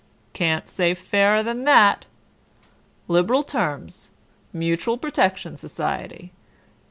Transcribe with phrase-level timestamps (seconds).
[0.33, 2.07] Can't say fairer than that.
[3.07, 4.09] Liberal terms.
[4.51, 6.33] Mutual Protection Society.